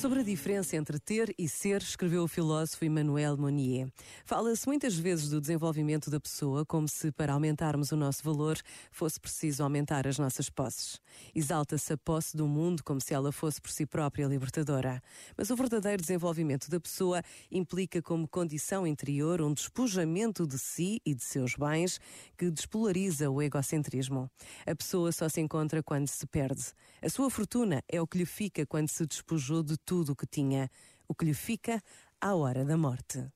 Sobre 0.00 0.20
a 0.20 0.22
diferença 0.22 0.76
entre 0.76 0.98
ter 0.98 1.34
e 1.38 1.46
ser, 1.46 1.82
escreveu 1.82 2.22
o 2.22 2.26
filósofo 2.26 2.86
Emmanuel 2.86 3.36
Monnier. 3.36 3.92
Fala-se 4.24 4.66
muitas 4.66 4.94
vezes 4.94 5.28
do 5.28 5.38
desenvolvimento 5.38 6.08
da 6.08 6.18
pessoa 6.18 6.64
como 6.64 6.88
se, 6.88 7.12
para 7.12 7.34
aumentarmos 7.34 7.92
o 7.92 7.96
nosso 7.96 8.24
valor, 8.24 8.58
fosse 8.90 9.20
preciso 9.20 9.62
aumentar 9.62 10.06
as 10.06 10.18
nossas 10.18 10.48
posses. 10.48 10.98
Exalta-se 11.34 11.92
a 11.92 11.98
posse 11.98 12.34
do 12.34 12.48
mundo 12.48 12.82
como 12.82 12.98
se 12.98 13.12
ela 13.12 13.30
fosse 13.30 13.60
por 13.60 13.70
si 13.70 13.84
própria 13.84 14.24
libertadora. 14.24 15.02
Mas 15.36 15.50
o 15.50 15.54
verdadeiro 15.54 16.00
desenvolvimento 16.00 16.70
da 16.70 16.80
pessoa 16.80 17.22
implica 17.50 18.00
como 18.00 18.26
condição 18.26 18.86
interior 18.86 19.42
um 19.42 19.52
despojamento 19.52 20.46
de 20.46 20.58
si 20.58 20.98
e 21.04 21.14
de 21.14 21.22
seus 21.22 21.56
bens 21.56 22.00
que 22.38 22.50
despolariza 22.50 23.28
o 23.28 23.42
egocentrismo. 23.42 24.30
A 24.66 24.74
pessoa 24.74 25.12
só 25.12 25.28
se 25.28 25.42
encontra 25.42 25.82
quando 25.82 26.08
se 26.08 26.26
perde. 26.26 26.72
A 27.02 27.10
sua 27.10 27.28
fortuna 27.28 27.84
é 27.86 28.00
o 28.00 28.06
que 28.06 28.16
lhe 28.16 28.26
fica 28.26 28.64
quando 28.64 28.88
se 28.88 29.04
despojou 29.04 29.62
de 29.62 29.76
tudo 29.76 29.89
o 29.92 30.14
que 30.14 30.26
tinha, 30.26 30.70
o 31.08 31.14
que 31.14 31.24
lhe 31.24 31.34
fica 31.34 31.82
à 32.20 32.34
hora 32.34 32.64
da 32.64 32.76
morte. 32.76 33.26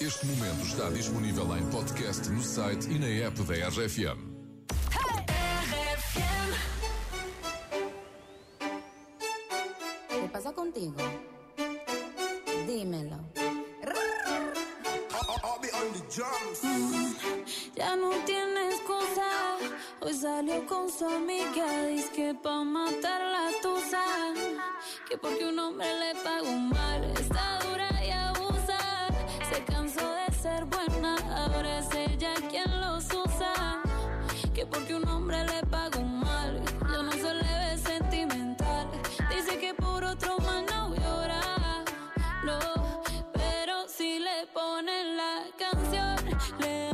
Este 0.00 0.24
momento 0.24 0.64
está 0.64 0.88
disponível 0.88 1.54
em 1.56 1.68
podcast 1.70 2.26
no 2.30 2.42
site 2.42 2.88
e 2.88 2.98
na 2.98 3.06
app 3.26 3.42
da 3.42 3.68
RFM. 3.68 4.40
¿Qué 10.08 10.28
pasa 10.32 10.52
contigo? 10.54 10.96
Dímelo. 12.66 13.20
Ya 17.76 17.96
no 17.96 18.10
tiene 18.24 18.70
excusa. 18.70 19.58
Hoy 20.00 20.14
salió 20.14 20.66
con 20.66 20.90
su 20.90 21.06
amiga. 21.06 21.86
Dice 21.86 22.10
que 22.12 22.34
pa' 22.34 22.64
matar 22.64 23.20
la 23.20 23.50
tusa. 23.60 24.02
Que 25.10 25.18
porque 25.18 25.44
un 25.44 25.58
hombre 25.58 25.88
le 25.98 26.14
pagó 26.22 26.52
mal. 26.52 27.02
Está 27.18 27.58
dura 27.68 27.88
y 28.04 28.10
abusa. 28.10 28.78
Se 29.52 29.64
cansó 29.64 30.08
de 30.14 30.32
ser 30.32 30.64
buena. 30.66 31.16
Ahora 31.36 31.80
es 31.80 31.92
ella 31.92 32.32
quien 32.48 32.80
los 32.80 33.06
usa. 33.06 33.82
Que 34.54 34.64
porque 34.64 34.94
un 34.94 35.08
hombre 35.08 35.44
le 35.46 35.66
pagó 35.66 36.02
mal. 36.02 36.62
Yo 36.92 37.02
no 37.02 37.10
se 37.10 37.34
le 37.34 37.42
ve 37.42 37.76
sentimental. 37.78 38.88
Dice 39.34 39.58
que 39.58 39.74
por 39.74 40.04
otro 40.04 40.38
mal 40.38 40.64
no 40.66 40.94
llora. 40.94 41.42
No, 42.44 43.02
pero 43.32 43.88
si 43.88 44.20
le 44.20 44.46
ponen 44.54 45.16
la 45.16 45.42
canción, 45.58 46.38
le 46.60 46.92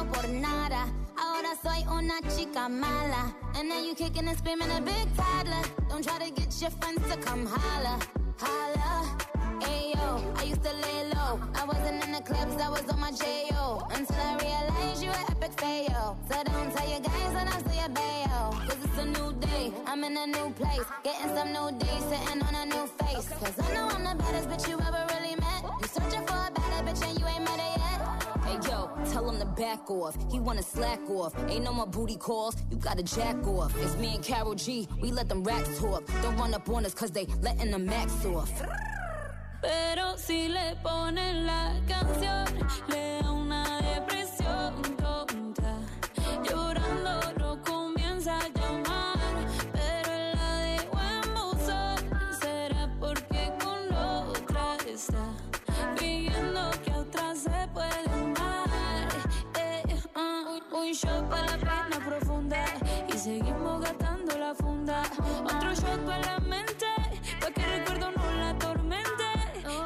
llanto 0.00 0.12
por 0.12 0.28
nada. 0.28 0.86
Ahora 1.16 1.50
soy 1.62 1.84
una 1.88 2.20
chica 2.34 2.68
mala. 2.68 3.34
And 3.54 3.68
now 3.68 3.80
you 3.80 3.94
kicking 3.94 4.28
and 4.28 4.38
screaming 4.38 4.70
a 4.70 4.80
big 4.80 5.06
toddler. 5.16 5.62
Don't 5.88 6.04
try 6.04 6.18
to 6.18 6.30
get 6.30 6.60
your 6.60 6.70
friends 6.70 7.02
to 7.10 7.16
come 7.18 7.46
holla. 7.46 7.98
Holla. 8.38 9.18
Ayo, 9.60 10.22
I 10.38 10.44
used 10.44 10.62
to 10.62 10.72
lay 10.72 11.10
low. 11.14 11.40
I 11.54 11.64
wasn't 11.64 12.04
in 12.04 12.12
the 12.12 12.20
clubs, 12.20 12.56
I 12.60 12.68
was 12.68 12.88
on 12.88 13.00
my 13.00 13.12
J.O. 13.12 13.86
Until 13.90 14.16
I 14.16 14.36
realized 14.38 15.02
you 15.02 15.10
were 15.10 15.26
epic 15.30 15.52
fail. 15.60 16.18
So 16.30 16.42
don't 16.44 16.74
tell 16.74 16.88
your 16.88 17.00
guys 17.00 17.60
still 17.60 17.74
your 17.74 17.88
bayo. 17.90 18.50
Cause 18.66 18.78
it's 18.84 18.98
a 18.98 19.06
new 19.06 19.32
day, 19.34 19.72
I'm 19.86 20.02
in 20.04 20.16
a 20.16 20.26
new 20.26 20.50
place. 20.52 20.86
Getting 21.04 21.36
some 21.36 21.52
new 21.52 21.78
days, 21.78 22.04
sitting 22.08 22.42
on 22.42 22.54
a 22.54 22.66
new 22.66 22.86
face. 22.98 23.28
Cause 23.28 23.58
I 23.58 23.74
know 23.74 23.88
I'm 23.88 24.04
the 24.04 24.22
baddest 24.22 24.48
bitch 24.48 24.68
you 24.68 24.78
ever 24.80 25.04
really 25.12 25.36
met. 25.36 25.62
You 25.80 25.88
searching 25.88 26.26
for 26.26 26.40
a 26.48 26.50
better 26.50 26.82
bitch 26.86 27.06
and 27.06 27.18
you 27.18 27.26
ain't 27.26 27.44
met 27.44 27.58
yet. 27.58 27.69
Hey 28.50 28.58
yo, 28.68 28.90
tell 29.12 29.30
him 29.30 29.38
to 29.38 29.46
back 29.46 29.88
off. 29.88 30.16
He 30.28 30.40
wanna 30.40 30.62
slack 30.64 30.98
off. 31.08 31.32
Ain't 31.48 31.62
no 31.62 31.72
more 31.72 31.86
booty 31.86 32.16
calls. 32.16 32.56
You 32.68 32.78
gotta 32.78 33.04
jack 33.04 33.36
off. 33.46 33.72
It's 33.80 33.96
me 33.96 34.16
and 34.16 34.24
Carol 34.24 34.56
G. 34.56 34.88
We 35.00 35.12
let 35.12 35.28
them 35.28 35.44
racks 35.44 35.78
talk. 35.78 36.02
Don't 36.20 36.36
run 36.36 36.52
up 36.52 36.68
on 36.68 36.84
us 36.84 36.92
cause 36.92 37.12
they 37.12 37.26
letting 37.42 37.70
the 37.70 37.78
max 37.78 38.12
off. 38.26 38.50
Pero 39.62 40.16
si 40.16 40.48
le 40.48 40.76
ponen 40.82 41.46
la 41.46 41.76
canción, 41.86 42.46
le 42.88 43.20
da 43.22 43.30
una 43.30 43.80
depresión 43.82 44.82
tonta. 44.96 45.76
Llorando 46.42 47.32
no 47.38 47.62
comienza 47.62 48.36
a 48.36 48.48
llamar, 48.48 49.18
pero 49.72 50.12
la 50.34 50.56
dejó 50.64 50.98
en 50.98 51.34
buzón. 51.34 51.98
Será 52.40 52.90
porque 52.98 53.52
con 53.62 53.94
otra 53.94 54.76
está 54.88 55.36
shot 61.00 61.30
para 61.30 61.46
la 61.46 61.56
pena 61.56 62.04
profunda 62.04 62.64
y 63.08 63.16
seguimos 63.16 63.80
gastando 63.80 64.36
la 64.36 64.54
funda. 64.54 65.02
Otro 65.44 65.74
shot 65.74 66.04
para 66.04 66.20
la 66.20 66.40
mente, 66.40 66.86
pa' 67.40 67.50
que 67.50 67.62
el 67.62 67.70
recuerdo 67.78 68.10
no 68.10 68.32
la 68.38 68.50
atormente. 68.50 69.28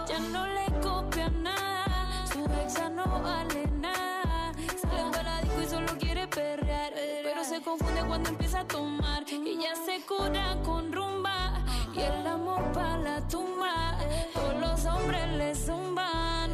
Ya 0.09 0.19
no 0.19 0.47
le 0.47 0.67
copia 0.81 1.29
nada, 1.29 2.27
su 2.33 2.41
ex 2.45 2.75
ya 2.75 2.89
no 2.89 3.05
vale 3.23 3.67
nada. 3.81 4.53
Sale 4.81 5.11
para 5.13 5.41
disco 5.43 5.63
y 5.63 5.67
solo 5.67 5.99
quiere 5.99 6.27
perrear, 6.27 6.93
pero 7.23 7.45
se 7.45 7.63
confunde 7.63 8.01
cuando 8.07 8.31
empieza 8.31 8.61
a 8.61 8.67
tomar. 8.67 9.23
Y 9.29 9.59
ya 9.63 9.75
se 9.77 10.05
cura 10.07 10.57
con 10.65 10.93
rumba 10.93 11.65
y 11.95 12.01
el 12.01 12.27
amor 12.27 12.73
para 12.73 12.99
la 12.99 13.29
tumba. 13.29 13.99
Todos 14.33 14.57
los 14.57 14.85
hombres 14.87 15.29
le 15.33 15.55
zumban, 15.55 16.51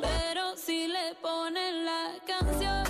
pero 0.00 0.56
si 0.56 0.88
le 0.88 1.14
ponen 1.22 1.84
la 1.84 2.02
canción, 2.26 2.85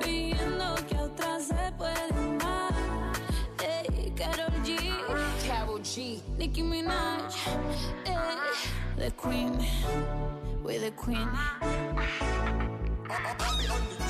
fingiendo 0.00 0.74
que 0.88 0.96
a 0.96 1.40
se. 1.40 1.72
Ey, 3.64 4.12
Karol 4.16 4.62
G, 4.64 4.76
Carol 5.46 5.82
G. 5.82 6.22
Nicki 6.38 6.62
Minaj, 6.62 7.34
ey, 8.06 8.16
the 8.96 9.10
Queen, 9.12 9.58
we're 10.62 10.80
the 10.80 10.90
Queen. 10.92 11.28
Ah, 11.32 11.58
ah, 13.10 13.36
ah. 13.40 14.01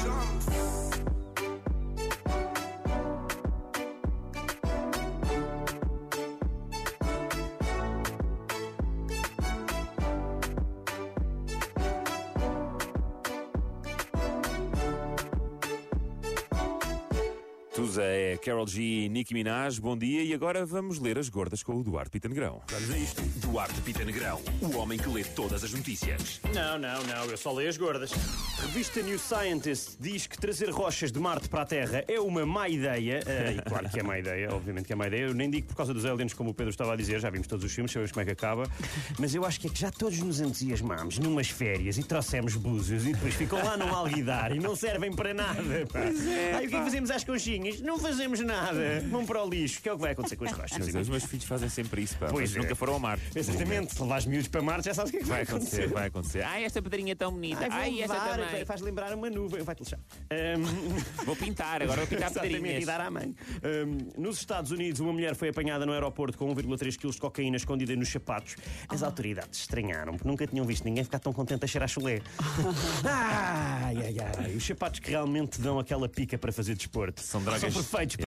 Tusa 17.82 18.04
é 18.04 18.36
Carol 18.36 18.64
G 18.64 18.80
e 18.80 19.08
Nicki 19.08 19.34
Minaj, 19.34 19.80
bom 19.80 19.98
dia. 19.98 20.22
E 20.22 20.32
agora 20.32 20.64
vamos 20.64 21.00
ler 21.00 21.18
as 21.18 21.28
gordas 21.28 21.64
com 21.64 21.74
o 21.74 21.82
Duarte 21.82 22.10
Pita 22.10 22.28
Negrão. 22.28 22.62
Vamos 22.70 22.90
a 22.92 22.96
isto. 22.96 23.20
Duarte 23.40 23.80
Pita 23.80 24.04
Negrão, 24.04 24.40
o 24.60 24.76
homem 24.76 24.96
que 24.96 25.08
lê 25.08 25.24
todas 25.24 25.64
as 25.64 25.72
notícias. 25.72 26.40
Não, 26.54 26.78
não, 26.78 27.02
não, 27.02 27.24
eu 27.24 27.36
só 27.36 27.50
leio 27.50 27.68
as 27.68 27.76
gordas. 27.76 28.12
Revista 28.60 29.02
New 29.02 29.18
Scientist 29.18 29.96
diz 29.98 30.28
que 30.28 30.38
trazer 30.38 30.70
rochas 30.70 31.10
de 31.10 31.18
Marte 31.18 31.48
para 31.48 31.62
a 31.62 31.66
Terra 31.66 32.04
é 32.06 32.20
uma 32.20 32.46
má 32.46 32.68
ideia. 32.68 33.20
Eh, 33.26 33.56
e 33.56 33.62
claro 33.62 33.90
que 33.90 33.98
é 33.98 34.02
má 34.04 34.16
ideia, 34.16 34.54
obviamente 34.54 34.86
que 34.86 34.92
é 34.92 34.96
má 34.96 35.08
ideia. 35.08 35.22
Eu 35.22 35.34
nem 35.34 35.50
digo 35.50 35.66
por 35.66 35.74
causa 35.74 35.92
dos 35.92 36.04
aliens, 36.04 36.32
como 36.34 36.50
o 36.50 36.54
Pedro 36.54 36.70
estava 36.70 36.92
a 36.92 36.96
dizer, 36.96 37.18
já 37.18 37.30
vimos 37.30 37.48
todos 37.48 37.64
os 37.64 37.72
filmes, 37.72 37.90
sabemos 37.90 38.12
como 38.12 38.22
é 38.22 38.26
que 38.26 38.30
acaba. 38.30 38.62
Mas 39.18 39.34
eu 39.34 39.44
acho 39.44 39.58
que 39.58 39.66
é 39.66 39.70
que 39.70 39.80
já 39.80 39.90
todos 39.90 40.20
nos 40.20 40.40
entusiasmámos 40.40 41.18
numas 41.18 41.48
férias 41.48 41.98
e 41.98 42.04
trouxemos 42.04 42.54
búzios 42.54 43.04
e 43.08 43.12
depois 43.12 43.34
ficam 43.34 43.58
lá 43.58 43.76
no 43.76 43.92
alguidar 43.92 44.54
e 44.54 44.60
não 44.60 44.76
servem 44.76 45.12
para 45.12 45.34
nada. 45.34 45.84
Pá. 45.92 45.98
Aí 46.56 46.66
o 46.66 46.68
que 46.70 46.76
é 46.76 46.78
que 46.78 46.84
fazemos 46.84 47.10
às 47.10 47.24
conchinhas? 47.24 47.71
Não 47.80 47.98
fazemos 47.98 48.40
nada. 48.40 49.00
Vão 49.10 49.24
para 49.24 49.42
o 49.44 49.48
lixo, 49.48 49.80
que 49.80 49.88
é 49.88 49.92
o 49.92 49.96
que 49.96 50.02
vai 50.02 50.12
acontecer 50.12 50.36
com 50.36 50.44
as 50.44 50.52
rochas. 50.52 50.78
Mas 50.78 50.94
os 50.94 51.08
meus 51.08 51.24
filhos 51.24 51.44
fazem 51.44 51.68
sempre 51.68 52.02
isso, 52.02 52.16
pá. 52.16 52.26
Pois 52.28 52.50
mas 52.50 52.56
é. 52.56 52.60
nunca 52.62 52.74
foram 52.74 52.94
ao 52.94 52.98
mar. 53.00 53.18
Exatamente, 53.34 53.94
se 53.94 54.02
levares 54.02 54.26
miúdos 54.26 54.48
para 54.48 54.62
Marte, 54.62 54.86
já 54.86 54.94
sabes 54.94 55.10
o 55.10 55.12
que 55.12 55.18
é 55.18 55.20
que 55.20 55.26
vai, 55.26 55.44
Vai 55.44 55.56
acontecer, 55.56 55.88
vai 55.88 56.06
acontecer. 56.08 56.42
Ai, 56.42 56.64
esta 56.64 56.80
pedrinha 56.82 57.12
é 57.12 57.14
tão 57.14 57.32
bonita. 57.32 57.64
Ai, 57.70 57.70
Ai, 57.70 58.02
esta 58.02 58.14
levar, 58.14 58.38
também. 58.38 58.64
faz 58.64 58.80
lembrar 58.80 59.14
uma 59.14 59.30
nuvem. 59.30 59.62
Vai-te 59.62 59.80
lixar. 59.82 59.98
Ahm, 60.30 60.62
Vou 61.24 61.36
pintar, 61.36 61.82
agora 61.82 62.00
vou 62.00 62.06
pintar 62.06 62.30
pedrinhas. 62.32 62.82
e 62.82 62.86
dar 62.86 63.00
à 63.00 63.10
mãe. 63.10 63.34
Ahm, 63.62 63.98
nos 64.18 64.38
Estados 64.38 64.70
Unidos, 64.70 65.00
uma 65.00 65.12
mulher 65.12 65.34
foi 65.34 65.48
apanhada 65.48 65.84
no 65.86 65.92
aeroporto 65.92 66.36
com 66.38 66.54
1,3 66.54 66.96
kg 66.96 67.10
de 67.10 67.18
cocaína 67.20 67.56
escondida 67.56 67.94
nos 67.96 68.08
sapatos. 68.08 68.56
As 68.88 69.02
autoridades 69.02 69.60
estranharam, 69.60 70.12
porque 70.14 70.28
nunca 70.28 70.46
tinham 70.46 70.64
visto 70.64 70.84
ninguém 70.84 71.04
ficar 71.04 71.18
tão 71.18 71.32
contente 71.32 71.64
a 71.64 71.68
cheirar 71.68 71.88
chulé. 71.88 72.20
ai, 73.04 73.96
ai, 73.96 74.16
ai. 74.38 74.54
Os 74.54 74.64
sapatos 74.66 75.00
que 75.00 75.10
realmente 75.10 75.60
dão 75.60 75.78
aquela 75.78 76.08
pica 76.08 76.36
para 76.38 76.52
fazer 76.52 76.74
desporto. 76.74 77.20
São 77.20 77.42
drogas- 77.60 77.72
São 77.74 77.82
perfeitos 77.82 78.16